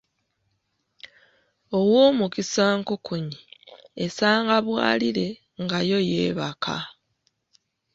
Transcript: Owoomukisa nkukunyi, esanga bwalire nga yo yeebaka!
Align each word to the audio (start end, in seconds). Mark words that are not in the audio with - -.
Owoomukisa 1.77 2.63
nkukunyi, 2.77 3.39
esanga 4.05 4.55
bwalire 4.65 5.27
nga 5.63 5.79
yo 5.89 5.99
yeebaka! 6.09 6.75